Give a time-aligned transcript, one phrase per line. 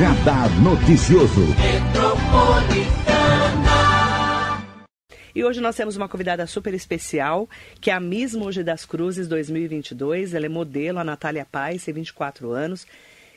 [0.00, 1.42] Radar Noticioso.
[5.34, 7.46] E hoje nós temos uma convidada super especial,
[7.82, 10.32] que é a Miss Mogi das Cruzes 2022.
[10.32, 12.86] Ela é modelo, a Natália Paz, tem 24 anos.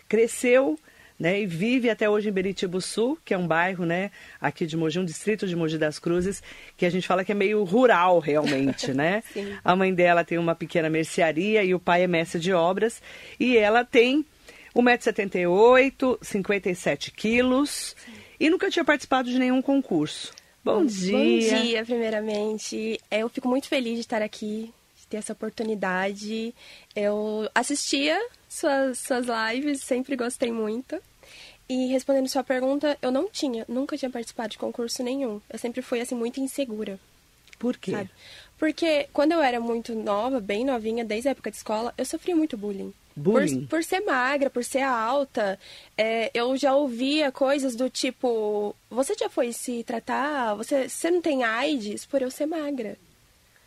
[0.08, 0.80] Cresceu
[1.20, 4.78] né, e vive até hoje em Beritibu Sul, que é um bairro né, aqui de
[4.78, 6.42] Mogi, um distrito de Mogi das Cruzes,
[6.78, 9.22] que a gente fala que é meio rural realmente, né?
[9.66, 13.02] a mãe dela tem uma pequena mercearia e o pai é mestre de obras.
[13.38, 14.26] E ela tem
[14.76, 17.96] 1,78m, 57 quilos
[18.40, 20.34] e nunca tinha participado de nenhum concurso.
[20.64, 21.18] Bom dia.
[21.18, 23.00] Bom dia, primeiramente.
[23.12, 26.56] Eu fico muito feliz de estar aqui, de ter essa oportunidade.
[26.96, 31.00] Eu assistia suas, suas lives, sempre gostei muito.
[31.68, 35.42] E respondendo sua pergunta, eu não tinha, nunca tinha participado de concurso nenhum.
[35.50, 37.00] Eu sempre fui, assim, muito insegura.
[37.58, 37.92] Por quê?
[37.92, 38.10] Sabe?
[38.58, 42.36] Porque quando eu era muito nova, bem novinha, desde a época de escola, eu sofria
[42.36, 42.94] muito bullying.
[43.16, 43.62] Bullying?
[43.62, 45.60] Por, por ser magra, por ser alta,
[45.98, 50.56] é, eu já ouvia coisas do tipo: você já foi se tratar?
[50.56, 52.98] Você, você não tem AIDS por eu ser magra?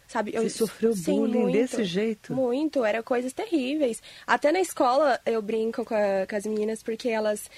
[0.08, 0.32] Sabe?
[0.32, 2.32] Você eu, sofreu sim, bullying muito, desse jeito?
[2.32, 4.00] Muito, era coisas terríveis.
[4.26, 7.50] Até na escola eu brinco com, a, com as meninas porque elas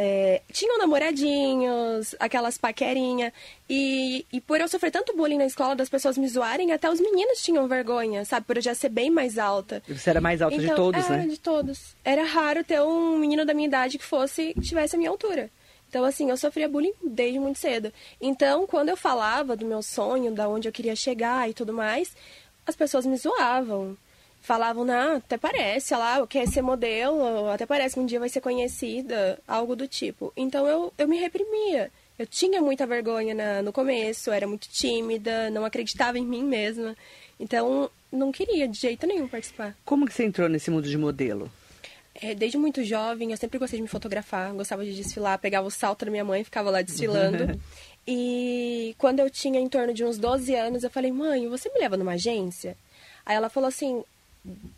[0.00, 3.32] é, tinham namoradinhos, aquelas paquerinha.
[3.68, 7.00] E, e por eu sofrer tanto bullying na escola, das pessoas me zoarem, até os
[7.00, 8.46] meninos tinham vergonha, sabe?
[8.46, 9.82] Por eu já ser bem mais alta.
[9.88, 11.26] E você era mais alta então, de todos, era né?
[11.26, 11.96] de todos.
[12.04, 15.50] Era raro ter um menino da minha idade que fosse, que tivesse a minha altura.
[15.88, 17.92] Então, assim, eu sofria bullying desde muito cedo.
[18.20, 22.14] Então, quando eu falava do meu sonho, da onde eu queria chegar e tudo mais,
[22.64, 23.96] as pessoas me zoavam.
[24.48, 28.30] Falavam, não, até parece, olha lá, quer ser modelo, até parece que um dia vai
[28.30, 30.32] ser conhecida, algo do tipo.
[30.34, 31.90] Então, eu, eu me reprimia.
[32.18, 36.96] Eu tinha muita vergonha na, no começo, era muito tímida, não acreditava em mim mesma.
[37.38, 39.76] Então, não queria de jeito nenhum participar.
[39.84, 41.52] Como que você entrou nesse mundo de modelo?
[42.14, 45.70] É, desde muito jovem, eu sempre gostei de me fotografar, gostava de desfilar, pegava o
[45.70, 47.60] salto da minha mãe e ficava lá desfilando.
[48.08, 51.78] e quando eu tinha em torno de uns 12 anos, eu falei, mãe, você me
[51.78, 52.78] leva numa agência?
[53.26, 54.02] Aí ela falou assim,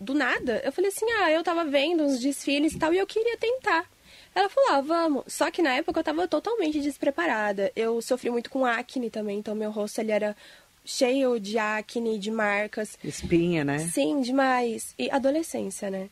[0.00, 0.60] do nada?
[0.64, 3.88] Eu falei assim, ah, eu tava vendo uns desfiles e tal, e eu queria tentar.
[4.34, 5.24] Ela falou, ah, vamos.
[5.26, 7.72] Só que na época eu tava totalmente despreparada.
[7.74, 10.36] Eu sofri muito com acne também, então meu rosto ele era
[10.84, 12.98] cheio de acne, de marcas.
[13.02, 13.78] Espinha, né?
[13.78, 14.94] Sim, demais.
[14.98, 16.08] E adolescência, né?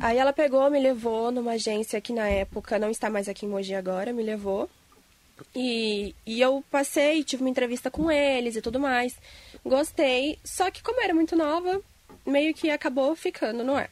[0.00, 3.48] Aí ela pegou, me levou numa agência que na época não está mais aqui em
[3.48, 4.68] Mogi agora, me levou.
[5.54, 9.16] E, e eu passei, tive uma entrevista com eles e tudo mais.
[9.64, 11.80] Gostei, só que como era muito nova,
[12.26, 13.90] meio que acabou ficando no ar.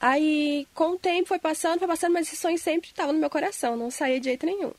[0.00, 3.30] Aí, com o tempo, foi passando, foi passando, mas esse sonho sempre estava no meu
[3.30, 4.72] coração, não saía de jeito nenhum.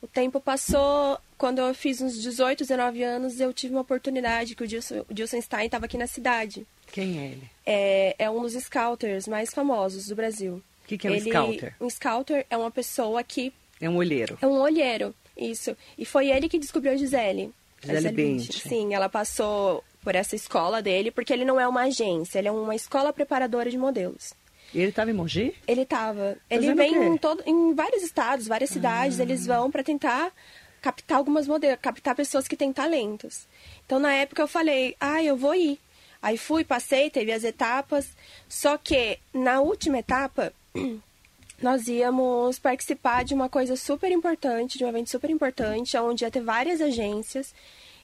[0.00, 4.64] O tempo passou, quando eu fiz uns 18, 19 anos, eu tive uma oportunidade que
[4.64, 6.66] o Dilson, o Dilson Stein estava aqui na cidade.
[6.90, 7.50] Quem é ele?
[7.66, 10.62] É, é um dos scouters mais famosos do Brasil.
[10.84, 11.74] O que, que é um ele, scouter?
[11.78, 14.38] Um scouter é uma pessoa que É um olheiro.
[14.40, 15.76] é um olheiro, isso.
[15.98, 17.52] E foi ele que descobriu a Gisele.
[17.84, 18.10] Gisele.
[18.12, 18.62] Bündchen.
[18.70, 22.52] Sim, ela passou por essa escola dele, porque ele não é uma agência, ele é
[22.52, 24.32] uma escola preparadora de modelos.
[24.72, 25.54] E ele tava em Mogi?
[25.66, 26.36] Ele tava.
[26.48, 30.32] Ele vem em, todo, em vários estados, várias cidades, eles vão para tentar
[30.80, 33.46] captar algumas modelos, captar pessoas que têm talentos.
[33.84, 35.78] Então, na época, eu falei, ah, eu vou ir.
[36.22, 38.08] Aí fui, passei, teve as etapas.
[38.48, 40.52] Só que, na última etapa,
[41.60, 46.30] nós íamos participar de uma coisa super importante, de um evento super importante, onde ia
[46.30, 47.54] ter várias agências.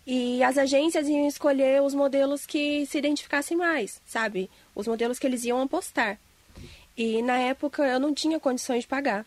[0.06, 4.48] E as agências iam escolher os modelos que se identificassem mais, sabe?
[4.74, 6.18] Os modelos que eles iam apostar.
[6.96, 9.26] E na época eu não tinha condições de pagar.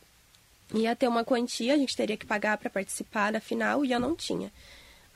[0.73, 4.00] Ia ter uma quantia, a gente teria que pagar para participar da final e eu
[4.00, 4.51] não tinha.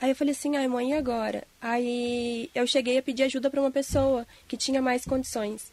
[0.02, 1.48] Aí eu falei assim, ai mãe, e agora?
[1.62, 5.72] Aí eu cheguei a pedir ajuda para uma pessoa que tinha mais condições.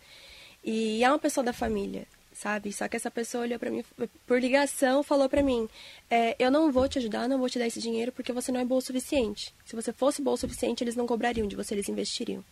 [0.63, 2.07] E é uma pessoa da família,
[2.41, 2.73] sabe?
[2.73, 3.85] Só que essa pessoa olhou para mim
[4.27, 5.69] por ligação, falou para mim:
[6.11, 8.61] é, eu não vou te ajudar, não vou te dar esse dinheiro porque você não
[8.61, 9.55] é boa o suficiente.
[9.65, 12.43] Se você fosse boa o suficiente, eles não cobrariam de você, eles investiriam.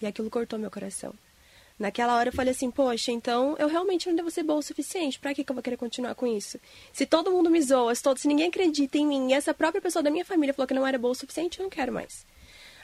[0.00, 1.12] E aquilo cortou meu coração.
[1.78, 5.18] Naquela hora eu falei assim, poxa, então eu realmente não devo ser boa o suficiente.
[5.18, 6.60] Pra que, que eu vou querer continuar com isso?
[6.92, 9.80] Se todo mundo me zoa, se, todo, se ninguém acredita em mim, e essa própria
[9.80, 12.24] pessoa da minha família falou que não era boa o suficiente, eu não quero mais.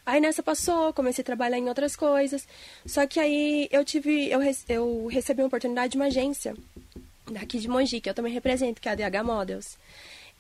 [0.08, 2.48] Aí nessa passou, comecei a trabalhar em outras coisas.
[2.86, 6.56] Só que aí eu tive, eu, eu recebi uma oportunidade de uma agência
[7.30, 9.76] daqui de Mogi, que eu também represento, que é a DH Models.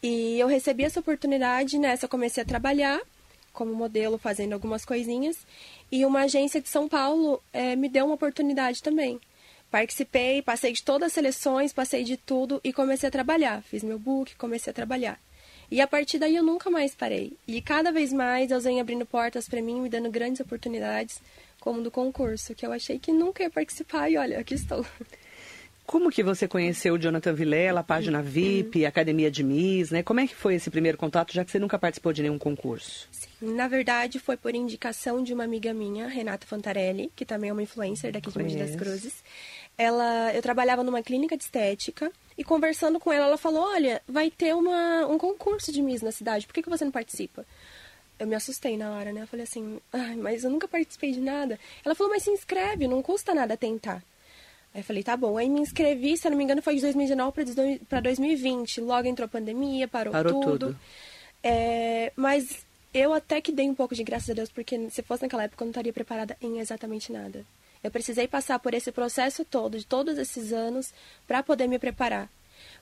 [0.02, 2.98] E eu recebi essa oportunidade, nessa eu comecei a trabalhar
[3.52, 5.36] como modelo, fazendo algumas coisinhas.
[5.92, 9.20] E uma agência de São Paulo eh, me deu uma oportunidade também.
[9.70, 13.62] Participei, passei de todas as seleções, passei de tudo e comecei a trabalhar.
[13.64, 15.20] Fiz meu book, comecei a trabalhar.
[15.70, 17.32] E a partir daí eu nunca mais parei.
[17.46, 21.20] E cada vez mais Deus vem abrindo portas para mim, me dando grandes oportunidades,
[21.60, 24.84] como do concurso, que eu achei que nunca ia participar e olha, aqui estou.
[25.88, 30.02] Como que você conheceu o Jonathan Vilela, a página VIP, a Academia de Miss, né?
[30.02, 33.08] Como é que foi esse primeiro contato, já que você nunca participou de nenhum concurso?
[33.10, 37.52] Sim, na verdade foi por indicação de uma amiga minha, Renata Fantarelli, que também é
[37.54, 39.24] uma influencer daqui de Mogi das Cruzes.
[39.78, 44.30] Ela, eu trabalhava numa clínica de estética e conversando com ela, ela falou: Olha, vai
[44.30, 47.46] ter uma, um concurso de Miss na cidade, por que, que você não participa?
[48.18, 49.22] Eu me assustei na hora, né?
[49.22, 51.58] Eu falei assim: Ai, mas eu nunca participei de nada.
[51.84, 54.02] Ela falou: Mas se inscreve, não custa nada tentar.
[54.74, 55.38] Aí eu falei, tá bom.
[55.38, 58.80] Aí me inscrevi, se eu não me engano, foi de 2019 para 2020.
[58.80, 60.66] Logo entrou a pandemia, parou, parou tudo.
[60.66, 60.80] tudo.
[61.42, 65.22] É, mas eu até que dei um pouco de graças a Deus, porque se fosse
[65.22, 67.44] naquela época eu não estaria preparada em exatamente nada.
[67.82, 70.92] Eu precisei passar por esse processo todo, de todos esses anos,
[71.26, 72.28] para poder me preparar.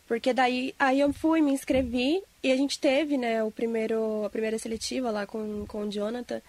[0.07, 4.31] Porque daí aí eu fui, me inscrevi e a gente teve, né, o primeiro, a
[4.31, 6.41] primeira seletiva lá com, com o Jonathan.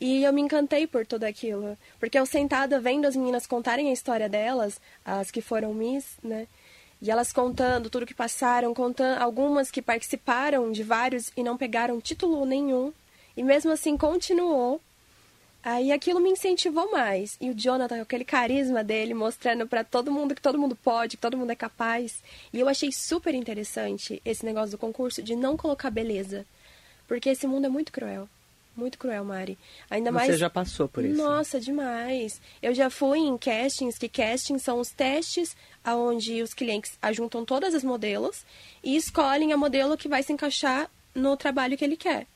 [0.00, 1.76] E eu me encantei por tudo aquilo.
[1.98, 6.46] Porque eu sentada vendo as meninas contarem a história delas, as que foram Miss, né?
[7.00, 12.00] E elas contando tudo que passaram, contando algumas que participaram de vários e não pegaram
[12.00, 12.92] título nenhum.
[13.36, 14.80] E mesmo assim continuou.
[15.70, 17.36] Aí aquilo me incentivou mais.
[17.38, 21.20] E o Jonathan, aquele carisma dele, mostrando para todo mundo que todo mundo pode, que
[21.20, 22.22] todo mundo é capaz.
[22.54, 26.46] E eu achei super interessante esse negócio do concurso de não colocar beleza.
[27.06, 28.26] Porque esse mundo é muito cruel.
[28.74, 29.58] Muito cruel, Mari.
[29.90, 30.30] Ainda Você mais.
[30.30, 31.22] Você já passou por isso?
[31.22, 32.40] Nossa, demais.
[32.62, 35.54] Eu já fui em castings, que castings são os testes
[35.84, 38.42] onde os clientes ajuntam todas as modelos
[38.82, 42.26] e escolhem a modelo que vai se encaixar no trabalho que ele quer.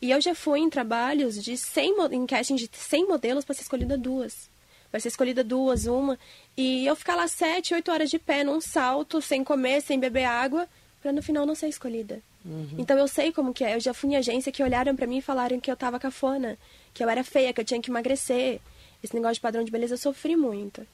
[0.00, 3.62] E eu já fui em trabalhos de 100, em casting de 100 modelos para ser
[3.62, 4.48] escolhida duas.
[4.90, 6.18] Vai ser escolhida duas, uma.
[6.56, 10.24] E eu ficar lá sete, oito horas de pé num salto, sem comer, sem beber
[10.24, 10.66] água,
[11.02, 12.20] para no final não ser escolhida.
[12.44, 12.76] Uhum.
[12.78, 13.74] Então eu sei como que é.
[13.74, 16.56] Eu já fui em agência que olharam para mim e falaram que eu tava cafona,
[16.94, 18.60] que eu era feia, que eu tinha que emagrecer.
[19.02, 20.86] Esse negócio de padrão de beleza eu sofri muito.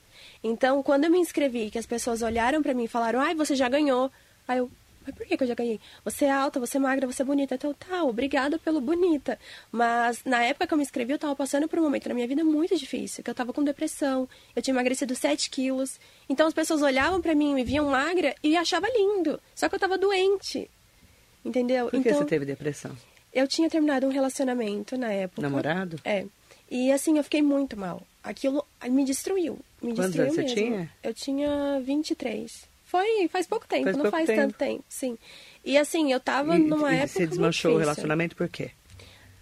[0.43, 3.55] Então, quando eu me inscrevi, que as pessoas olharam para mim e falaram: "Ai, você
[3.55, 4.11] já ganhou".
[4.49, 4.71] Aí eu
[5.05, 5.81] mas por que, que eu já ganhei?
[6.05, 7.55] Você é alta, você é magra, você é bonita.
[7.55, 9.39] Então, tá, obrigada pelo bonita.
[9.71, 12.27] Mas na época que eu me inscrevi, eu tava passando por um momento na minha
[12.27, 16.01] vida muito difícil, que eu tava com depressão, eu tinha emagrecido 7 quilos.
[16.29, 19.41] Então as pessoas olhavam para mim, me viam magra e achavam lindo.
[19.55, 20.71] Só que eu tava doente.
[21.45, 21.91] Entendeu?
[21.91, 22.97] Por que então, você teve depressão?
[23.33, 25.43] Eu tinha terminado um relacionamento na época.
[25.43, 26.01] Namorado?
[26.05, 26.25] É.
[26.71, 28.03] E assim, eu fiquei muito mal.
[28.23, 29.59] Aquilo me destruiu.
[29.83, 30.49] Me Quantos destruiu anos mesmo.
[30.49, 30.91] você tinha?
[31.03, 32.74] Eu tinha 23.
[32.95, 34.41] Foi, faz pouco tempo, faz não pouco faz tempo.
[34.41, 35.19] tanto tempo, sim.
[35.65, 37.09] E assim, eu tava e, numa e época.
[37.09, 38.71] Você desmanchou o relacionamento por quê?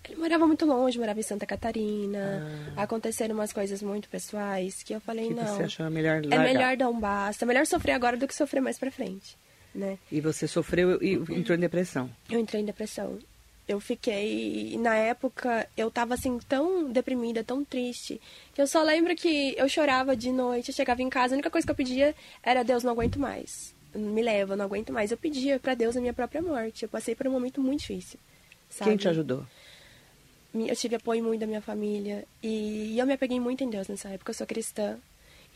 [0.08, 2.72] Ele morava muito longe, morava em Santa Catarina.
[2.74, 2.84] Ah.
[2.84, 5.44] Aconteceram umas coisas muito pessoais que eu falei, que não.
[5.44, 6.44] Você achou melhor é largar.
[6.44, 7.44] melhor dar um basta.
[7.44, 9.36] É melhor sofrer agora do que sofrer mais pra frente.
[9.74, 9.98] Né?
[10.10, 12.10] E você sofreu e entrou em depressão?
[12.30, 13.18] Eu entrei em depressão.
[13.66, 14.76] Eu fiquei.
[14.78, 18.20] Na época, eu tava assim, tão deprimida, tão triste,
[18.54, 21.50] que eu só lembro que eu chorava de noite, eu chegava em casa, a única
[21.50, 23.74] coisa que eu pedia era: Deus, não aguento mais.
[23.94, 25.10] Me leva, não aguento mais.
[25.10, 26.84] Eu pedia para Deus a minha própria morte.
[26.84, 28.18] Eu passei por um momento muito difícil.
[28.68, 28.90] Sabe?
[28.90, 29.44] Quem te ajudou?
[30.54, 32.24] Eu tive apoio muito da minha família.
[32.42, 34.30] E eu me apeguei muito em Deus nessa época.
[34.30, 34.98] Eu sou cristã.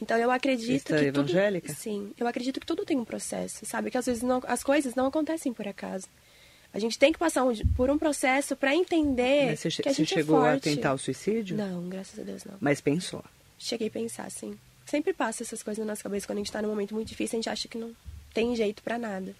[0.00, 1.68] Então eu acredito cristã que evangélica?
[1.68, 3.90] tudo, sim, eu acredito que tudo tem um processo, sabe?
[3.90, 6.06] Que às vezes não, as coisas não acontecem por acaso.
[6.76, 9.92] A gente tem que passar um, por um processo para entender Mas você, que a
[9.92, 11.56] gente você chegou é a tentar o suicídio?
[11.56, 12.52] Não, graças a Deus não.
[12.60, 13.24] Mas pensou?
[13.58, 14.58] Cheguei a pensar, sim.
[14.84, 17.38] Sempre passa essas coisas na nossa cabeça quando a gente tá num momento muito difícil,
[17.38, 17.92] a gente acha que não
[18.34, 19.34] tem jeito para nada.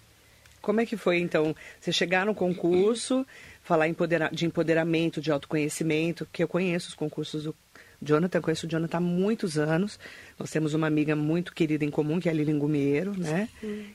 [0.63, 3.23] Como é que foi, então, você chegar no concurso,
[3.63, 7.55] falar empodera de empoderamento, de autoconhecimento, que eu conheço os concursos do
[8.01, 9.99] Jonathan, conheço o Jonathan há muitos anos.
[10.39, 13.47] Nós temos uma amiga muito querida em comum, que é a Lilian Gumiero, né?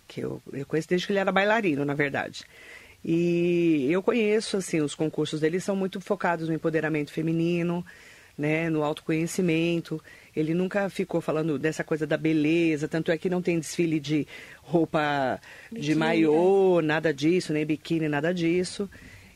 [0.07, 2.45] Que eu, eu conheço desde que ele era bailarino, na verdade.
[3.05, 7.85] E eu conheço, assim, os concursos dele são muito focados no empoderamento feminino,
[8.39, 10.03] né, no autoconhecimento.
[10.35, 14.27] Ele nunca ficou falando dessa coisa da beleza, tanto é que não tem desfile de
[14.63, 15.41] roupa
[15.71, 18.89] de Biquíni, maiô, nada disso, nem biquíni, nada disso.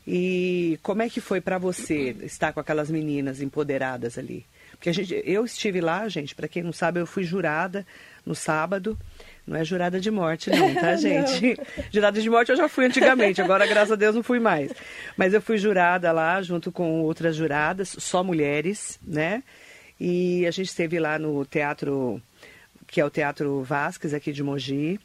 [0.06, 4.46] E como é que foi para você estar com aquelas meninas empoderadas ali?
[4.70, 7.84] Porque a gente, eu estive lá, gente, para quem não sabe, eu fui jurada
[8.24, 8.96] no sábado.
[9.46, 11.56] Não é jurada de morte, não, tá, gente?
[11.92, 14.72] jurada de morte eu já fui antigamente, agora, graças a Deus, não fui mais.
[15.16, 19.42] Mas eu fui jurada lá, junto com outras juradas, só mulheres, né?
[20.00, 22.20] E a gente esteve lá no teatro,
[22.86, 24.98] que é o Teatro Vasques, aqui de Mogi.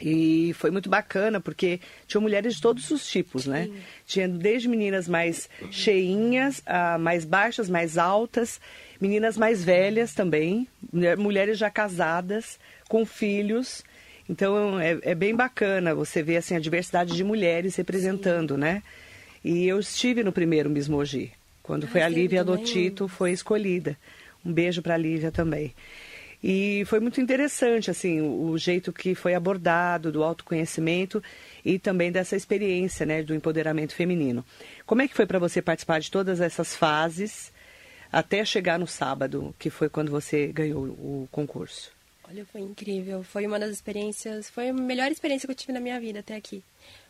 [0.00, 3.68] E foi muito bacana, porque tinha mulheres de todos os tipos, né?
[4.06, 8.60] Tinha desde meninas mais cheinhas, a mais baixas, mais altas,
[9.00, 10.66] meninas mais velhas também,
[11.18, 12.58] mulheres já casadas,
[12.92, 13.82] com filhos.
[14.28, 18.60] Então é, é bem bacana você ver assim, a diversidade de mulheres representando, Sim.
[18.60, 18.82] né?
[19.42, 21.32] E eu estive no primeiro Miss Mogi,
[21.62, 23.96] quando foi a Lívia Dotito foi escolhida.
[24.44, 25.74] Um beijo para a Lívia também.
[26.44, 31.22] E foi muito interessante, assim, o, o jeito que foi abordado, do autoconhecimento
[31.64, 34.44] e também dessa experiência, né, do empoderamento feminino.
[34.84, 37.52] Como é que foi para você participar de todas essas fases
[38.12, 41.90] até chegar no sábado, que foi quando você ganhou o concurso?
[42.28, 43.22] Olha, foi incrível.
[43.22, 46.36] Foi uma das experiências, foi a melhor experiência que eu tive na minha vida até
[46.36, 46.62] aqui.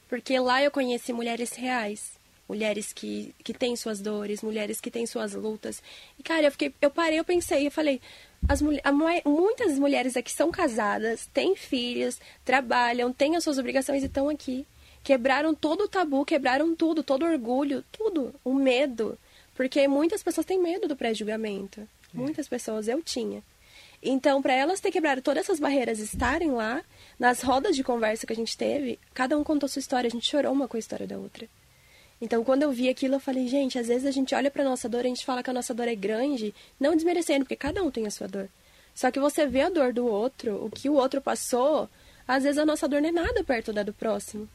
[0.08, 2.20] Porque lá eu conheci mulheres reais
[2.52, 5.82] mulheres que, que têm suas dores, mulheres que têm suas lutas.
[6.18, 7.98] E, cara, eu, fiquei, eu parei, eu pensei, eu falei,
[8.46, 14.28] as, muitas mulheres aqui são casadas, têm filhos, trabalham, têm as suas obrigações e estão
[14.28, 14.66] aqui.
[15.02, 19.18] Quebraram todo o tabu, quebraram tudo, todo o orgulho, tudo, o medo.
[19.54, 21.80] Porque muitas pessoas têm medo do pré-julgamento.
[21.80, 21.86] É.
[22.12, 23.42] Muitas pessoas, eu tinha.
[24.02, 26.82] Então, para elas ter quebrado todas essas barreiras, estarem lá,
[27.18, 30.28] nas rodas de conversa que a gente teve, cada um contou sua história, a gente
[30.28, 31.48] chorou uma com a história da outra.
[32.20, 34.88] Então, quando eu vi aquilo, eu falei, gente, às vezes a gente olha para nossa
[34.88, 37.90] dor, a gente fala que a nossa dor é grande, não desmerecendo, porque cada um
[37.90, 38.48] tem a sua dor.
[38.94, 41.88] Só que você vê a dor do outro, o que o outro passou,
[42.26, 44.48] às vezes a nossa dor não é nada perto da do próximo.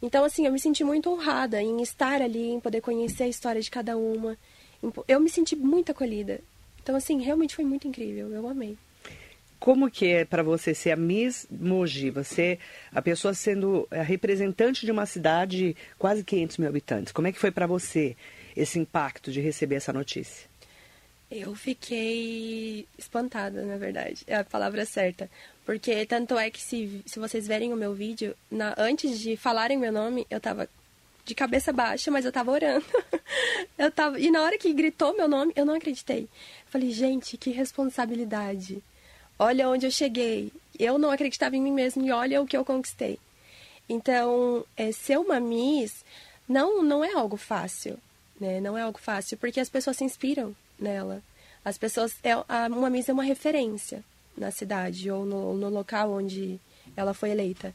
[0.00, 3.60] Então, assim, eu me senti muito honrada em estar ali, em poder conhecer a história
[3.60, 4.36] de cada uma.
[5.08, 6.40] Eu me senti muito acolhida.
[6.82, 8.30] Então, assim, realmente foi muito incrível.
[8.30, 8.76] Eu amei.
[9.58, 12.10] Como que é para você ser a Miss Mogi?
[12.10, 12.58] Você,
[12.92, 17.12] a pessoa sendo a representante de uma cidade de quase 500 mil habitantes.
[17.12, 18.16] Como é que foi para você
[18.54, 20.48] esse impacto de receber essa notícia?
[21.30, 24.22] Eu fiquei espantada, na verdade.
[24.26, 25.28] É a palavra certa.
[25.64, 29.76] Porque tanto é que se, se vocês verem o meu vídeo, na, antes de falarem
[29.76, 30.68] meu nome, eu tava
[31.24, 32.86] de cabeça baixa, mas eu tava orando.
[33.76, 36.28] eu tava, e na hora que gritou meu nome, eu não acreditei.
[36.66, 38.80] falei, gente, que responsabilidade
[39.38, 40.52] olha onde eu cheguei.
[40.78, 43.18] Eu não acreditava em mim mesmo e olha o que eu conquistei.
[43.88, 46.04] Então, é, ser uma Miss
[46.48, 47.98] não, não é algo fácil,
[48.40, 48.60] né?
[48.60, 51.22] Não é algo fácil, porque as pessoas se inspiram nela.
[51.64, 52.16] As pessoas...
[52.22, 52.36] É,
[52.68, 54.04] uma Miss é uma referência
[54.36, 56.60] na cidade ou no, no local onde
[56.96, 57.74] ela foi eleita.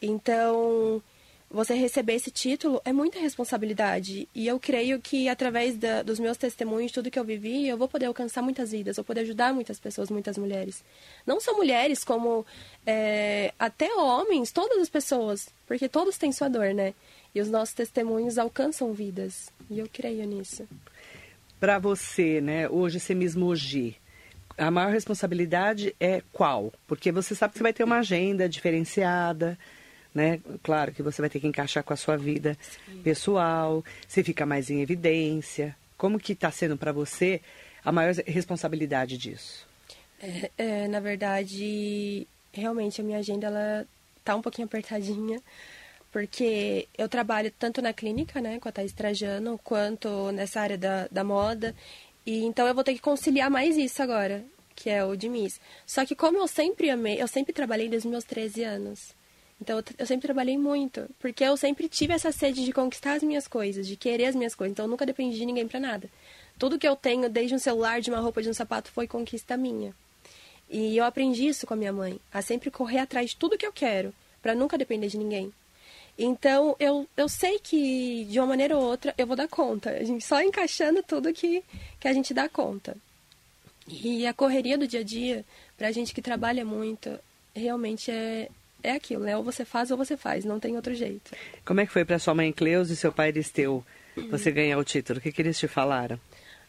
[0.00, 1.02] Então,
[1.52, 4.26] você receber esse título é muita responsabilidade.
[4.34, 7.86] E eu creio que através da, dos meus testemunhos, tudo que eu vivi, eu vou
[7.86, 10.82] poder alcançar muitas vidas, eu vou poder ajudar muitas pessoas, muitas mulheres.
[11.26, 12.46] Não só mulheres, como
[12.86, 16.94] é, até homens, todas as pessoas, porque todos têm sua dor, né?
[17.34, 19.52] E os nossos testemunhos alcançam vidas.
[19.70, 20.66] E eu creio nisso.
[21.60, 23.96] Para você, né, hoje ser mesmo hoje,
[24.56, 26.72] a maior responsabilidade é qual?
[26.86, 29.58] Porque você sabe que você vai ter uma agenda diferenciada
[30.14, 30.40] né?
[30.62, 33.02] Claro que você vai ter que encaixar com a sua vida Sim.
[33.02, 35.76] pessoal, você fica mais em evidência.
[35.96, 37.40] Como que está sendo para você
[37.84, 39.66] a maior responsabilidade disso?
[40.20, 43.86] É, é, na verdade, realmente a minha agenda ela
[44.24, 45.40] tá um pouquinho apertadinha,
[46.12, 51.08] porque eu trabalho tanto na clínica, né, com a Thais Trajano, quanto nessa área da,
[51.10, 51.74] da moda,
[52.24, 54.44] e então eu vou ter que conciliar mais isso agora,
[54.76, 55.60] que é o de Miss.
[55.84, 59.14] Só que como eu sempre amei, eu sempre trabalhei desde os meus 13 anos.
[59.62, 63.46] Então eu sempre trabalhei muito, porque eu sempre tive essa sede de conquistar as minhas
[63.46, 64.72] coisas, de querer as minhas coisas.
[64.72, 66.10] Então eu nunca dependi de ninguém para nada.
[66.58, 69.56] Tudo que eu tenho, desde um celular, de uma roupa, de um sapato, foi conquista
[69.56, 69.94] minha.
[70.68, 73.66] E eu aprendi isso com a minha mãe, a sempre correr atrás de tudo que
[73.66, 75.52] eu quero, para nunca depender de ninguém.
[76.18, 79.90] Então eu, eu sei que de uma maneira ou outra eu vou dar conta.
[79.90, 81.62] A gente só encaixando tudo que,
[82.00, 82.96] que a gente dá conta.
[83.86, 85.44] E a correria do dia a dia,
[85.78, 87.16] pra gente que trabalha muito,
[87.54, 88.48] realmente é,
[88.82, 89.36] é aquilo, né?
[89.36, 91.32] Ou você faz ou você faz, não tem outro jeito.
[91.64, 93.84] Como é que foi para sua mãe Cleusa e seu pai Aristeu
[94.30, 95.18] você ganhar o título?
[95.18, 96.18] O que, que eles te falaram?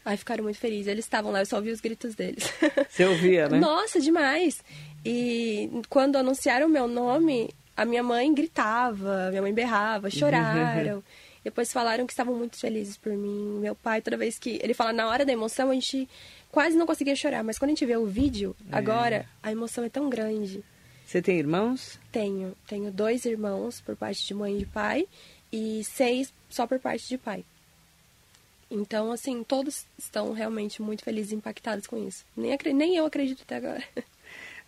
[0.04, 0.86] Ai, ficaram muito felizes.
[0.86, 2.52] Eles estavam lá, eu só ouvi os gritos deles.
[2.88, 3.58] Você ouvia, né?
[3.58, 4.62] Nossa, demais!
[5.04, 11.02] E quando anunciaram o meu nome, a minha mãe gritava, minha mãe berrava, choraram.
[11.42, 13.58] Depois falaram que estavam muito felizes por mim.
[13.60, 14.58] Meu pai, toda vez que.
[14.62, 16.08] Ele fala, na hora da emoção, a gente
[16.50, 17.44] quase não conseguia chorar.
[17.44, 18.76] Mas quando a gente vê o vídeo, é.
[18.76, 20.64] agora, a emoção é tão grande.
[21.06, 21.98] Você tem irmãos?
[22.10, 22.56] Tenho.
[22.66, 25.06] Tenho dois irmãos por parte de mãe e pai
[25.52, 27.44] e seis só por parte de pai.
[28.70, 32.24] Então, assim, todos estão realmente muito felizes e impactados com isso.
[32.36, 33.84] Nem, nem eu acredito até agora.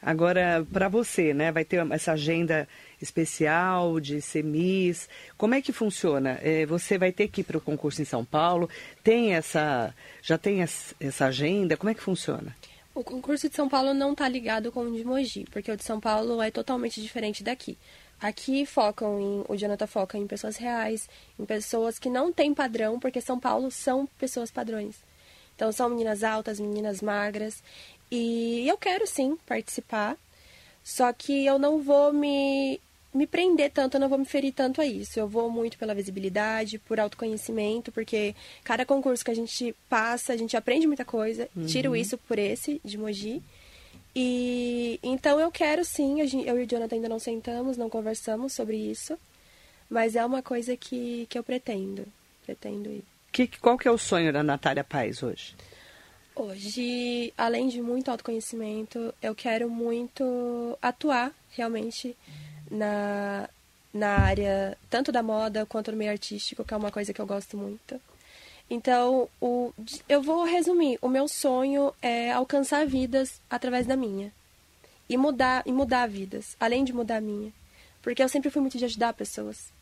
[0.00, 1.50] Agora, para você, né?
[1.50, 2.68] Vai ter essa agenda
[3.00, 5.08] especial de semis.
[5.38, 6.38] Como é que funciona?
[6.42, 8.68] É, você vai ter que ir para o concurso em São Paulo?
[9.02, 9.94] Tem essa.
[10.22, 11.78] Já tem essa agenda?
[11.78, 12.54] Como é que funciona?
[12.96, 15.84] O concurso de São Paulo não está ligado com o de Mogi, porque o de
[15.84, 17.76] São Paulo é totalmente diferente daqui.
[18.18, 21.06] Aqui focam em, o Jonathan foca em pessoas reais,
[21.38, 24.96] em pessoas que não têm padrão, porque São Paulo são pessoas padrões.
[25.54, 27.62] Então são meninas altas, meninas magras,
[28.10, 30.16] e eu quero sim participar,
[30.82, 32.80] só que eu não vou me
[33.16, 35.18] me prender tanto, eu não vou me ferir tanto a isso.
[35.18, 40.36] Eu vou muito pela visibilidade, por autoconhecimento, porque cada concurso que a gente passa, a
[40.36, 41.48] gente aprende muita coisa.
[41.56, 41.66] Uhum.
[41.66, 43.42] Tiro isso por esse, de Mogi.
[44.14, 48.76] E então eu quero sim, eu e o Jonathan ainda não sentamos, não conversamos sobre
[48.76, 49.18] isso,
[49.90, 52.06] mas é uma coisa que, que eu pretendo,
[52.44, 53.04] pretendo ir.
[53.32, 55.54] Que, qual que é o sonho da Natália Paz hoje?
[56.34, 62.16] Hoje, além de muito autoconhecimento, eu quero muito atuar realmente
[62.70, 63.48] na,
[63.92, 67.26] na área tanto da moda quanto do meio artístico, que é uma coisa que eu
[67.26, 68.00] gosto muito.
[68.68, 69.72] Então, o,
[70.08, 70.98] eu vou resumir.
[71.00, 74.32] O meu sonho é alcançar vidas através da minha.
[75.08, 77.52] E mudar, e mudar vidas, além de mudar a minha.
[78.02, 79.72] Porque eu sempre fui muito de ajudar pessoas.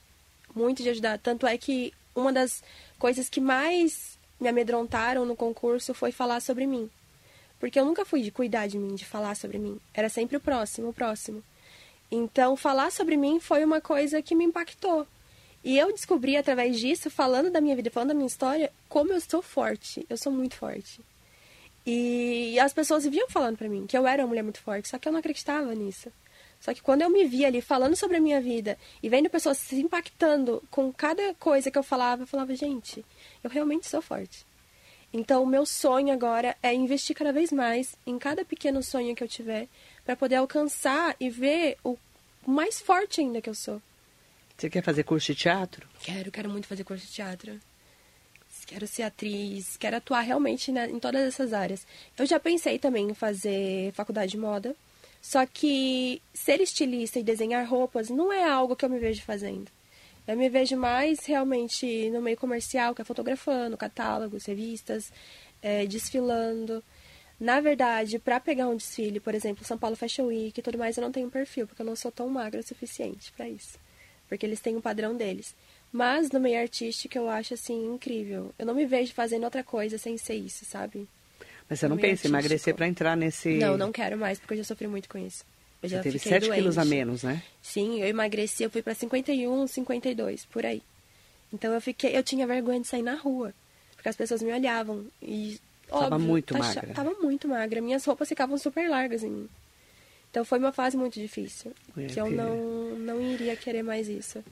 [0.54, 1.18] Muito de ajudar.
[1.18, 2.62] Tanto é que uma das
[2.98, 6.90] coisas que mais me amedrontaram no concurso foi falar sobre mim.
[7.58, 9.80] Porque eu nunca fui de cuidar de mim, de falar sobre mim.
[9.94, 11.42] Era sempre o próximo, o próximo.
[12.10, 15.06] Então, falar sobre mim foi uma coisa que me impactou.
[15.64, 19.20] E eu descobri através disso, falando da minha vida, falando da minha história, como eu
[19.20, 20.04] sou forte.
[20.10, 21.00] Eu sou muito forte.
[21.86, 24.98] E as pessoas viviam falando para mim que eu era uma mulher muito forte, só
[24.98, 26.10] que eu não acreditava nisso.
[26.60, 29.58] Só que quando eu me vi ali falando sobre a minha vida e vendo pessoas
[29.58, 33.04] se impactando com cada coisa que eu falava, eu falava, gente,
[33.42, 34.46] eu realmente sou forte.
[35.16, 39.22] Então, o meu sonho agora é investir cada vez mais em cada pequeno sonho que
[39.22, 39.68] eu tiver
[40.04, 41.96] para poder alcançar e ver o
[42.44, 43.80] mais forte ainda que eu sou.
[44.58, 45.88] Você quer fazer curso de teatro?
[46.00, 47.60] Quero, quero muito fazer curso de teatro.
[48.66, 51.86] Quero ser atriz, quero atuar realmente né, em todas essas áreas.
[52.18, 54.74] Eu já pensei também em fazer faculdade de moda,
[55.22, 59.70] só que ser estilista e desenhar roupas não é algo que eu me vejo fazendo.
[60.26, 65.12] Eu me vejo mais realmente no meio comercial, que é fotografando, catálogos, revistas,
[65.60, 66.82] é, desfilando.
[67.38, 70.96] Na verdade, para pegar um desfile, por exemplo, São Paulo Fashion Week e tudo mais,
[70.96, 73.78] eu não tenho perfil, porque eu não sou tão magra o suficiente para isso
[74.28, 75.54] porque eles têm um padrão deles.
[75.92, 78.52] Mas no meio artístico eu acho assim incrível.
[78.58, 81.08] Eu não me vejo fazendo outra coisa sem ser isso, sabe?
[81.68, 83.54] Mas você no não pensa em emagrecer para entrar nesse.
[83.54, 85.44] Não, não quero mais, porque eu já sofri muito com isso.
[85.84, 86.54] Eu já você teve 7 doente.
[86.58, 87.42] quilos a menos, né?
[87.60, 90.82] Sim, eu emagreci, eu fui para 51, 52, por aí.
[91.52, 93.52] Então eu fiquei, eu tinha vergonha de sair na rua,
[93.94, 96.94] porque as pessoas me olhavam e Tava muito magra.
[96.94, 97.82] Tava muito magra.
[97.82, 99.48] Minhas roupas ficavam super largas em mim.
[100.30, 104.42] Então foi uma fase muito difícil, é, que eu não, não iria querer mais isso.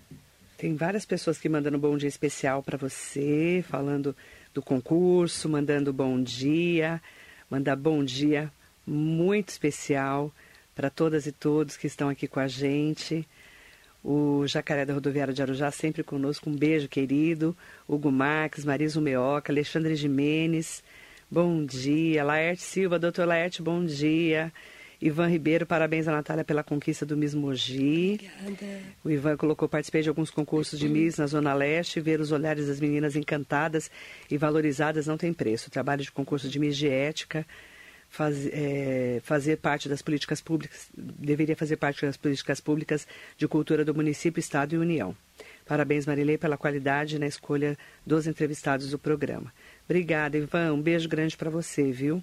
[0.59, 4.15] Tem várias pessoas que mandando bom dia especial para você, falando
[4.53, 7.03] do concurso, mandando bom dia,
[7.51, 8.53] mandar bom dia
[8.87, 10.31] muito especial
[10.75, 13.27] para todas e todos que estão aqui com a gente.
[14.05, 16.51] O Jacaré da Rodoviária de Arujá sempre conosco.
[16.51, 17.57] Um beijo, querido.
[17.89, 20.83] Hugo Marques, Marisa Meoca, Alexandre Jimenez.
[21.31, 22.25] Bom dia.
[22.25, 24.53] Laerte Silva, doutor Laerte, bom dia.
[25.03, 28.21] Ivan Ribeiro, parabéns a Natália pela conquista do Miss Mogi.
[28.41, 28.81] Obrigada.
[29.03, 32.69] O Ivan colocou, participei de alguns concursos de Miss na Zona Leste, ver os olhares
[32.69, 33.91] das meninas encantadas
[34.31, 35.67] e valorizadas não tem preço.
[35.67, 37.45] O trabalho de concurso de Miss de Ética,
[38.13, 43.85] faz, é, fazer parte das políticas públicas, deveria fazer parte das políticas públicas de cultura
[43.85, 45.17] do município, Estado e União.
[45.67, 49.53] Parabéns, Marilei, pela qualidade na escolha dos entrevistados do programa.
[49.85, 50.75] Obrigada, Ivan.
[50.75, 52.23] Um beijo grande para você, viu?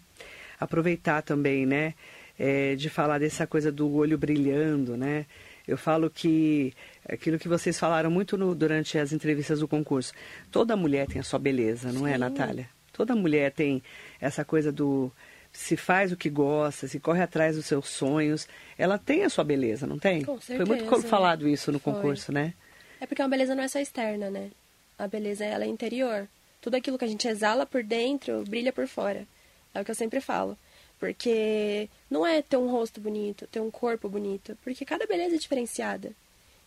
[0.60, 1.93] Aproveitar também, né?
[2.39, 5.25] é, de falar dessa coisa do olho brilhando, né?
[5.67, 6.73] Eu falo que
[7.08, 10.13] aquilo que vocês falaram muito no, durante as entrevistas do concurso,
[10.49, 12.15] toda mulher tem a sua beleza, não é, Sim.
[12.15, 12.69] é, Natália?
[12.93, 13.84] Toda mulher tem
[14.19, 15.12] essa coisa do
[15.51, 19.43] se faz o que gosta, se corre atrás dos seus sonhos, ela tem a sua
[19.43, 20.23] beleza, não tem?
[20.23, 20.65] Com certeza.
[20.65, 21.93] Foi muito falado isso no Foi.
[21.93, 22.53] concurso, né?
[22.99, 24.51] É porque a beleza não é só externa, né?
[24.97, 26.27] A beleza ela é interior.
[26.62, 29.25] Tudo aquilo que a gente exala por dentro brilha por fora.
[29.73, 30.57] É o que eu sempre falo.
[30.99, 35.39] Porque não é ter um rosto bonito, ter um corpo bonito, porque cada beleza é
[35.39, 36.12] diferenciada.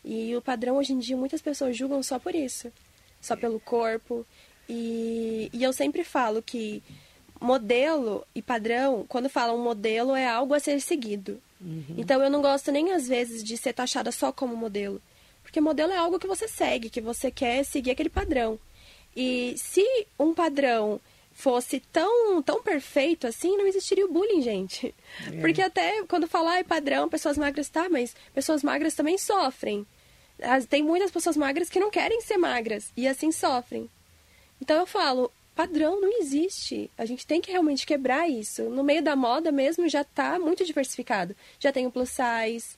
[0.03, 2.73] E o padrão hoje em dia muitas pessoas julgam só por isso,
[3.21, 4.27] só pelo corpo.
[4.67, 6.83] E, e eu sempre falo que
[7.43, 11.43] modelo e padrão, quando falam modelo, é algo a ser seguido.
[11.61, 11.97] Uhum.
[11.99, 15.01] Então eu não gosto nem às vezes de ser taxada só como modelo.
[15.43, 18.59] Porque modelo é algo que você segue, que você quer seguir aquele padrão.
[19.15, 19.85] E se
[20.19, 21.01] um padrão
[21.33, 24.95] fosse tão, tão perfeito assim, não existiria o bullying, gente.
[25.27, 25.41] É.
[25.41, 29.87] Porque até quando falar é padrão, pessoas magras, tá, mas pessoas magras também sofrem.
[30.69, 33.89] Tem muitas pessoas magras que não querem ser magras e assim sofrem.
[34.61, 36.91] Então eu falo, padrão não existe.
[36.97, 38.69] A gente tem que realmente quebrar isso.
[38.71, 41.35] No meio da moda mesmo já tá muito diversificado.
[41.59, 42.77] Já tem o plus size,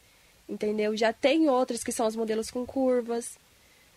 [0.49, 0.97] entendeu?
[0.97, 3.39] Já tem outros que são os modelos com curvas.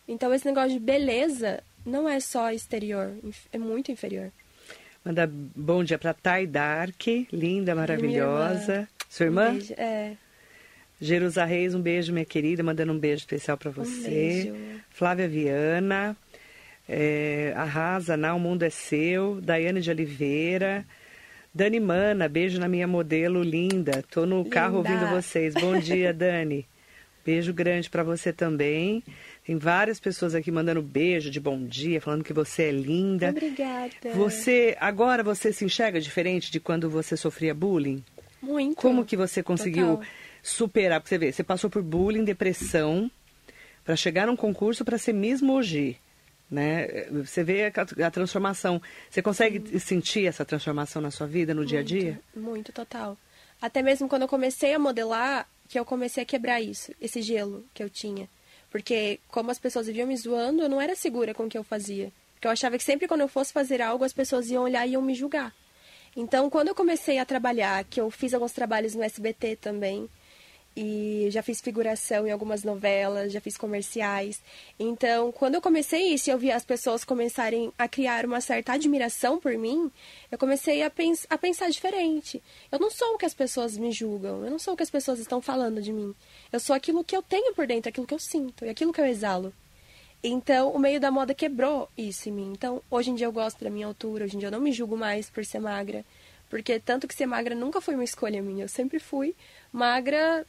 [0.08, 3.14] Então esse negócio de beleza não é só exterior,
[3.52, 4.32] é muito inferior.
[5.04, 8.74] Manda bom dia para Thay Dark, linda, maravilhosa.
[8.74, 8.88] Irmã.
[9.10, 9.52] Sua irmã?
[9.54, 10.18] Um é.
[11.00, 14.52] Jerusa Reis, um beijo, minha querida, mandando um beijo especial para você.
[14.52, 16.18] Um Flávia Viana,
[16.88, 19.40] é, Arrasa, Ná, o mundo é seu.
[19.42, 20.86] Daiane de Oliveira,
[21.54, 24.04] Dani Mana, beijo na minha modelo linda.
[24.12, 24.50] Tô no Linda.
[24.50, 25.54] carro ouvindo vocês.
[25.54, 26.66] Bom dia, Dani.
[27.26, 29.04] Beijo grande para você também.
[29.46, 33.30] Tem várias pessoas aqui mandando beijo de bom dia, falando que você é linda.
[33.32, 33.92] Obrigada.
[34.14, 38.02] Você agora você se enxerga diferente de quando você sofria bullying?
[38.42, 38.78] Muito.
[38.78, 40.06] Como que você conseguiu Total.
[40.42, 41.02] superar?
[41.02, 43.12] Porque você vê, você passou por bullying, depressão,
[43.84, 45.98] para chegar num concurso para ser Miss Mogi,
[46.50, 47.06] né?
[47.12, 48.82] Você vê a, a transformação.
[49.10, 52.20] Você consegue sentir essa transformação na sua vida, no dia a dia?
[52.34, 53.18] Muito, muito, total.
[53.62, 57.66] Até mesmo quando eu comecei a modelar, que eu comecei a quebrar isso, esse gelo
[57.74, 58.30] que eu tinha.
[58.70, 61.64] Porque como as pessoas viviam me zoando, eu não era segura com o que eu
[61.64, 62.12] fazia.
[62.34, 64.92] Porque eu achava que sempre quando eu fosse fazer algo, as pessoas iam olhar e
[64.92, 65.54] iam me julgar.
[66.16, 70.10] Então, quando eu comecei a trabalhar, que eu fiz alguns trabalhos no SBT também,
[70.80, 74.40] e já fiz figuração em algumas novelas, já fiz comerciais.
[74.80, 79.40] Então, quando eu comecei isso eu vi as pessoas começarem a criar uma certa admiração
[79.40, 79.92] por mim,
[80.32, 82.44] eu comecei a, pens a pensar diferente.
[82.72, 84.92] Eu não sou o que as pessoas me julgam, eu não sou o que as
[84.92, 86.14] pessoas estão falando de mim.
[86.54, 89.02] Eu sou aquilo que eu tenho por dentro, aquilo que eu sinto e aquilo que
[89.02, 89.52] eu exalo.
[90.24, 92.52] Então, o meio da moda quebrou isso em mim.
[92.52, 94.72] Então, hoje em dia eu gosto da minha altura, hoje em dia eu não me
[94.72, 96.06] julgo mais por ser magra.
[96.52, 99.36] Porque tanto que ser magra nunca foi uma escolha minha, eu sempre fui
[99.74, 100.46] magra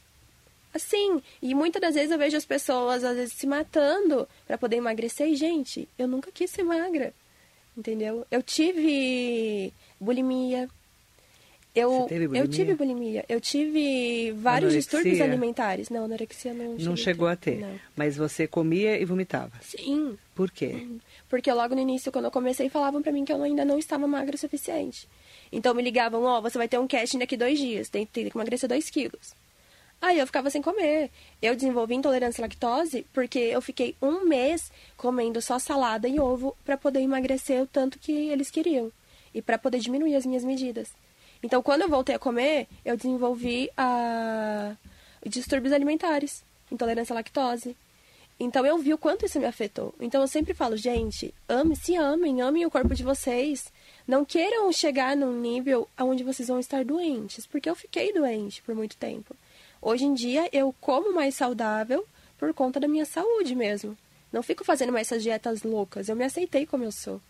[0.73, 1.21] assim.
[1.41, 5.27] E muitas das vezes eu vejo as pessoas às vezes se matando para poder emagrecer
[5.27, 7.13] e gente, eu nunca quis ser magra.
[7.77, 8.25] Entendeu?
[8.29, 10.67] Eu tive bulimia.
[11.75, 12.41] Eu, Você teve bulimia?
[12.43, 13.25] eu tive bulimia.
[13.29, 14.79] Eu tive vários Anorexia?
[14.79, 15.89] distúrbios alimentares.
[15.89, 17.59] Não, anorexia não Não chegou a ter.
[17.59, 17.79] Não.
[17.95, 19.51] Mas você comia e vomitava.
[19.61, 20.87] Sim, Por quê?
[21.29, 24.07] porque logo no início, quando eu comecei, falavam pra mim que eu ainda não estava
[24.07, 25.07] magra o suficiente.
[25.51, 28.35] Então me ligavam, ó, você vai ter um casting daqui dois dias, tem, tem que
[28.37, 29.33] emagrecer dois quilos.
[30.01, 31.11] Aí eu ficava sem comer.
[31.41, 36.55] Eu desenvolvi intolerância à lactose porque eu fiquei um mês comendo só salada e ovo
[36.63, 38.91] pra poder emagrecer o tanto que eles queriam.
[39.33, 40.89] E pra poder diminuir as minhas medidas.
[41.43, 44.75] Então, quando eu voltei a comer, eu desenvolvi a...
[45.25, 47.75] distúrbios alimentares, intolerância à lactose.
[48.39, 49.93] Então eu vi o quanto isso me afetou.
[49.99, 53.71] Então eu sempre falo, gente, ame, se amem, amem o corpo de vocês.
[54.07, 58.73] Não queiram chegar num nível onde vocês vão estar doentes, porque eu fiquei doente por
[58.73, 59.35] muito tempo.
[59.81, 62.05] Hoje em dia eu como mais saudável
[62.37, 63.97] por conta da minha saúde mesmo.
[64.31, 66.09] Não fico fazendo mais essas dietas loucas.
[66.09, 67.21] Eu me aceitei como eu sou.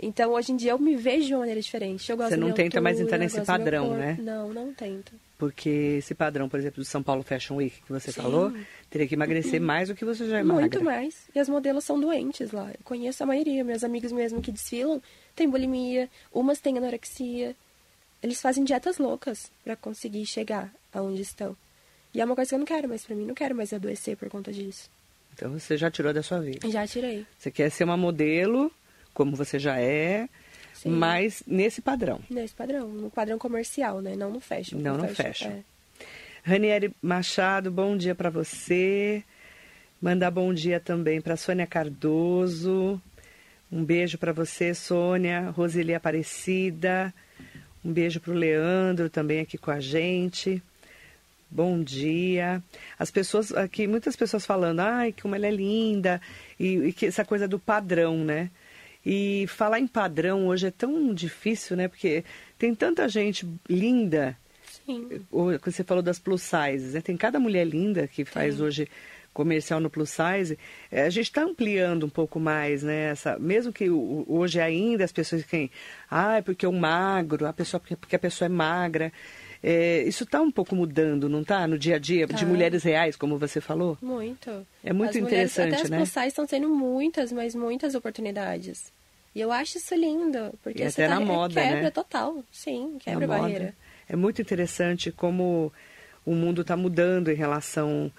[0.00, 2.10] Então hoje em dia eu me vejo de uma maneira diferente.
[2.10, 4.18] Eu gosto Você não tenta mais altura, entrar eu nesse padrão, né?
[4.20, 5.12] Não, não tento.
[5.38, 8.20] Porque esse padrão, por exemplo, do São Paulo Fashion Week que você Sim.
[8.20, 8.52] falou,
[8.88, 10.60] teria que emagrecer mais do que você já é magra.
[10.60, 11.28] Muito mais.
[11.34, 12.68] E as modelos são doentes lá.
[12.70, 13.64] Eu conheço a maioria.
[13.64, 15.02] Meus amigos mesmo que desfilam
[15.34, 17.54] têm bulimia, umas têm anorexia.
[18.22, 21.56] Eles fazem dietas loucas para conseguir chegar aonde estão.
[22.14, 23.26] E é uma coisa que eu não quero mais pra mim.
[23.26, 24.88] Não quero mais adoecer por conta disso.
[25.34, 26.70] Então você já tirou da sua vida.
[26.70, 27.26] Já tirei.
[27.36, 28.70] Você quer ser uma modelo,
[29.12, 30.28] como você já é,
[30.72, 30.90] Sim.
[30.90, 32.20] mas nesse padrão.
[32.30, 32.88] Nesse padrão.
[32.88, 34.14] No padrão comercial, né?
[34.14, 34.78] Não no fashion.
[34.78, 35.48] Não no fashion.
[35.48, 35.62] é.
[36.44, 39.24] Ranieri Machado, bom dia para você.
[40.00, 43.00] Mandar bom dia também para Sônia Cardoso.
[43.72, 45.50] Um beijo para você, Sônia.
[45.50, 47.12] Roseli Aparecida.
[47.84, 50.62] Um beijo para o Leandro também aqui com a gente.
[51.54, 52.60] Bom dia.
[52.98, 56.20] As pessoas aqui, muitas pessoas falando, ai, como ela é linda,
[56.58, 58.50] e, e que essa coisa do padrão, né?
[59.06, 61.86] E falar em padrão hoje é tão difícil, né?
[61.86, 62.24] Porque
[62.58, 64.36] tem tanta gente linda
[64.84, 65.24] Sim.
[65.64, 67.00] você falou das plus sizes, né?
[67.00, 68.64] Tem cada mulher linda que faz Tem.
[68.64, 68.88] hoje
[69.32, 70.58] comercial no plus size.
[70.90, 73.10] É, a gente está ampliando um pouco mais, né?
[73.10, 75.70] Essa, mesmo que hoje ainda as pessoas quem,
[76.10, 79.12] ah, é porque eu magro, a pessoa porque a pessoa é magra.
[79.66, 81.66] É, isso está um pouco mudando, não está?
[81.66, 82.44] No dia a dia de Tá.
[82.44, 83.96] mulheres reais, como você falou.
[84.02, 84.50] Muito.
[84.84, 85.96] É muito as mulheres, interessante, até as né?
[85.96, 88.92] plus size estão tendo muitas, mas muitas oportunidades.
[89.34, 90.52] E eu acho isso lindo.
[90.62, 91.90] Porque E você até tá, na é moda, quebra né?
[91.90, 92.44] total.
[92.52, 93.40] Sim, Na quebra a moda.
[93.40, 93.74] barreira.
[94.06, 95.72] É muito interessante como
[96.26, 98.12] o mundo está mudando em relação,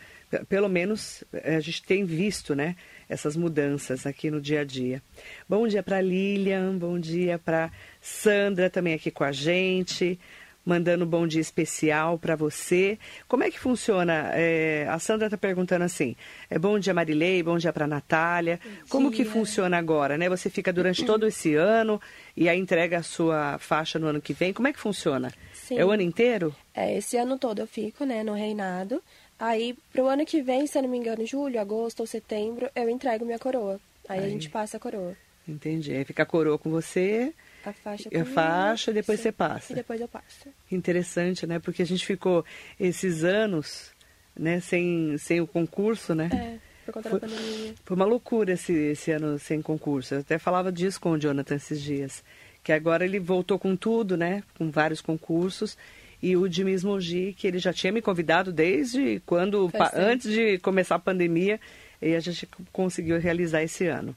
[0.49, 2.75] pelo menos a gente tem visto, né,
[3.07, 4.99] essas mudanças aqui no dia a dia.
[5.47, 10.19] Bom dia para Lilian, bom dia para Sandra também aqui com a gente,
[10.65, 12.97] mandando um bom dia especial para você.
[13.27, 14.31] Como é que funciona?
[14.33, 16.15] Eh, a Sandra está perguntando assim:
[16.49, 18.59] é bom dia Marilei, bom dia para Natália.
[18.89, 20.27] Como que funciona agora, né?
[20.27, 22.01] Você fica durante todo esse ano
[22.35, 24.51] e aí entrega a sua faixa no ano que vem.
[24.51, 25.31] Como é que funciona?
[25.53, 25.77] Sim.
[25.77, 26.55] É o ano inteiro?
[26.73, 29.01] É, esse ano todo eu fico, né, no reinado.
[29.37, 32.89] Aí, pro ano que vem, se eu não me engano, julho, agosto ou setembro, eu
[32.89, 33.79] entrego minha coroa.
[34.07, 34.25] Aí, Aí.
[34.25, 35.15] a gente passa a coroa.
[35.47, 35.93] Entendi.
[35.93, 37.33] Aí fica a coroa com você,
[37.65, 39.73] A faixa E a comigo, faixa, depois você passa.
[39.73, 40.47] E depois eu passo.
[40.71, 41.59] interessante, né?
[41.59, 42.45] Porque a gente ficou
[42.79, 43.91] esses anos,
[44.37, 46.29] né, sem, sem o concurso, né?
[46.31, 47.73] É, por conta Foi- da pandemia.
[47.83, 50.13] Foi uma loucura esse, esse ano sem concurso.
[50.15, 52.23] Eu até falava disso com o Jonathan esses dias.
[52.63, 54.41] que agora ele voltou com tudo, né?
[54.57, 55.77] Com vários concursos.
[56.21, 60.31] E o de Miss Mogi, que ele já tinha me convidado desde quando, pa, antes
[60.31, 61.59] de começar a pandemia,
[62.01, 64.15] e a gente conseguiu realizar esse ano.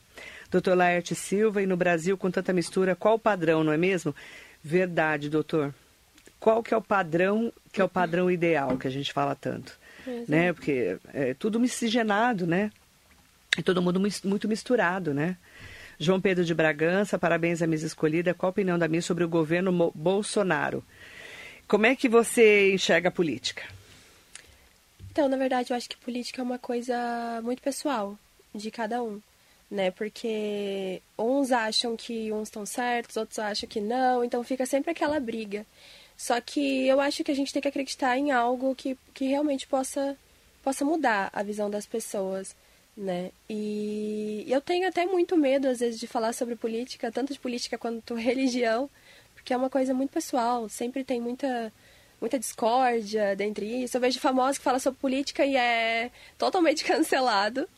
[0.51, 4.15] Doutor Laerte Silva, e no Brasil, com tanta mistura, qual o padrão, não é mesmo?
[4.63, 5.75] Verdade, doutor.
[6.41, 9.79] Qual que é o padrão, que é o padrão ideal que a gente fala tanto?
[10.27, 10.53] Né?
[10.53, 12.71] Porque é tudo miscigenado, né?
[13.59, 15.37] E todo mundo muito misturado, né?
[15.99, 18.33] João Pedro de Bragança, parabéns à Miss Escolhida.
[18.33, 20.83] Qual a opinião da Miss sobre o governo Bolsonaro?
[21.67, 23.65] Como é que você enxerga a política?
[25.11, 28.17] Então, na verdade, eu acho que política é uma coisa muito pessoal
[28.55, 29.21] de cada um,
[29.71, 29.91] né?
[29.91, 35.21] Porque uns acham que uns estão certos, outros acham que não, então fica sempre aquela
[35.21, 35.67] briga.
[36.17, 39.67] Só que eu acho que a gente tem que acreditar em algo que, que realmente
[39.67, 40.17] possa,
[40.63, 42.57] possa mudar a visão das pessoas
[42.99, 43.31] né?
[43.49, 47.79] E eu tenho até muito medo, às vezes, de falar sobre política, tanto de política
[47.79, 48.91] quanto religião,
[49.35, 51.73] porque é uma coisa muito pessoal, sempre tem muita,
[52.21, 53.97] muita discórdia dentre isso.
[53.97, 57.69] Eu vejo famosos que falam sobre política e é totalmente cancelado,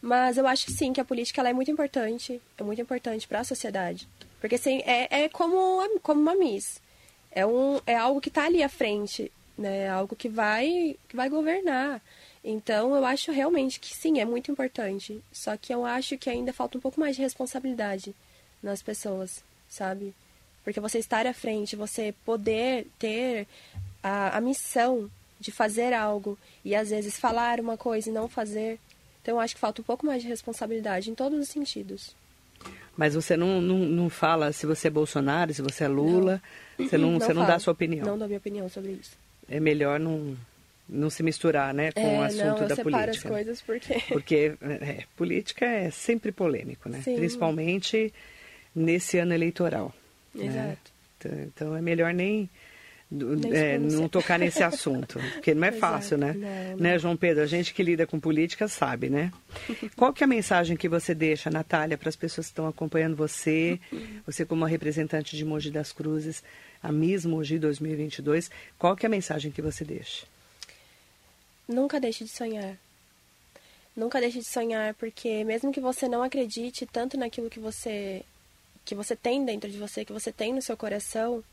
[0.00, 3.40] mas eu acho sim que a política ela é muito importante, é muito importante para
[3.40, 4.08] a sociedade,
[4.40, 6.80] porque assim, é, é como, como uma miss,
[7.30, 9.82] é, um, é algo que está ali à frente, né?
[9.82, 12.00] É algo que vai, que vai governar.
[12.42, 15.22] Então, eu acho realmente que sim, é muito importante.
[15.30, 18.14] Só que eu acho que ainda falta um pouco mais de responsabilidade
[18.62, 20.14] nas pessoas, sabe?
[20.64, 23.46] Porque você estar à frente, você poder ter
[24.02, 28.78] a, a missão de fazer algo e às vezes falar uma coisa e não fazer.
[29.22, 32.14] Então, eu acho que falta um pouco mais de responsabilidade em todos os sentidos.
[32.96, 36.42] Mas você não, não, não fala se você é Bolsonaro, se você é Lula,
[36.78, 36.86] não.
[36.86, 38.04] você não, não você não dá a sua opinião.
[38.04, 39.12] Não dou minha opinião sobre isso.
[39.48, 40.36] É melhor não
[40.92, 43.10] não se misturar, né, com é, o assunto não, eu da política.
[43.10, 47.00] as coisas porque porque é, política é sempre polêmico, né?
[47.02, 47.14] Sim.
[47.14, 48.12] Principalmente
[48.74, 49.94] nesse ano eleitoral.
[50.34, 50.46] Né?
[50.46, 50.90] Exato.
[51.24, 51.48] Né?
[51.54, 52.50] Então é melhor nem
[53.52, 56.32] é, não tocar nesse assunto, porque não é fácil, né?
[56.32, 56.76] Não, não.
[56.76, 57.42] Né, João Pedro?
[57.42, 59.32] A gente que lida com política sabe, né?
[59.96, 63.16] Qual que é a mensagem que você deixa, Natália, para as pessoas que estão acompanhando
[63.16, 63.80] você,
[64.24, 66.42] você como representante de Mogi das Cruzes,
[66.82, 70.24] a Miss Mogi 2022, qual que é a mensagem que você deixa?
[71.66, 72.76] Nunca deixe de sonhar.
[73.96, 78.22] Nunca deixe de sonhar, porque mesmo que você não acredite tanto naquilo que você
[78.84, 81.44] que você tem dentro de você, que você tem no seu coração,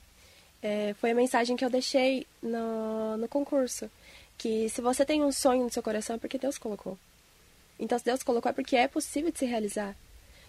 [0.61, 3.89] é, foi a mensagem que eu deixei no, no concurso.
[4.37, 6.97] Que se você tem um sonho no seu coração é porque Deus colocou.
[7.79, 9.95] Então, se Deus colocou é porque é possível de se realizar.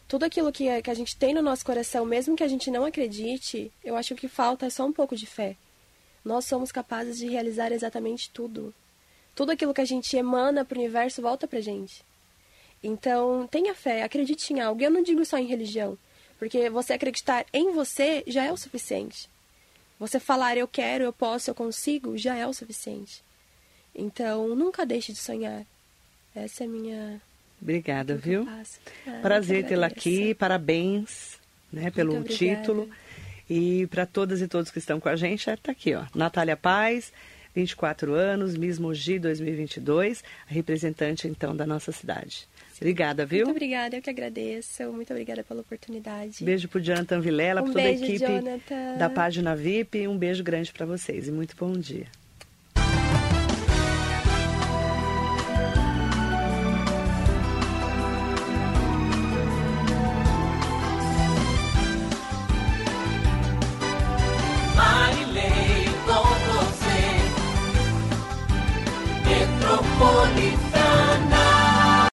[0.06, 2.84] Tudo aquilo que, que a gente tem no nosso coração, mesmo que a gente não
[2.84, 5.56] acredite, eu acho que falta só um pouco de fé.
[6.24, 8.74] Nós somos capazes de realizar exatamente tudo
[9.38, 12.04] tudo aquilo que a gente emana para o universo volta para gente.
[12.82, 14.82] Então, tenha fé, acredite em algo.
[14.82, 15.96] Eu não digo só em religião,
[16.40, 19.30] porque você acreditar em você já é o suficiente.
[19.98, 23.22] Você falar eu quero, eu posso, eu consigo, já é o suficiente.
[23.94, 25.64] Então, nunca deixe de sonhar.
[26.34, 27.20] Essa é a minha.
[27.60, 28.46] Obrigada, viu?
[28.48, 31.38] Ah, Prazer tê-la aqui, parabéns
[31.72, 32.88] né, pelo título.
[33.50, 36.04] E para todas e todos que estão com a gente, está aqui, ó.
[36.14, 37.12] Natália Paz.
[37.54, 42.46] 24 anos, Miss Mogi 2022, a representante então da nossa cidade.
[42.80, 43.46] Obrigada, viu?
[43.46, 44.92] Muito obrigada, eu que agradeço.
[44.92, 46.44] Muito obrigada pela oportunidade.
[46.44, 48.96] Beijo pro Jonathan Vilela, um para toda beijo, a equipe Jonathan.
[48.98, 50.06] da página VIP.
[50.06, 52.06] Um beijo grande para vocês e muito bom dia.